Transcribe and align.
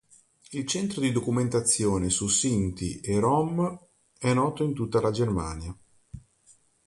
Il 0.53 0.65
Centro 0.67 0.99
di 0.99 1.11
documentazione 1.11 2.09
su 2.09 2.27
Sinti 2.27 2.99
e 3.01 3.19
Rom 3.19 3.79
è 4.17 4.33
noto 4.33 4.63
in 4.63 4.73
tutta 4.73 4.99
la 4.99 5.11
Germania. 5.11 5.77